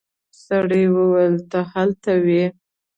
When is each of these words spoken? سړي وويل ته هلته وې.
سړي 0.45 0.83
وويل 0.95 1.35
ته 1.51 1.59
هلته 1.73 2.11
وې. 2.25 2.45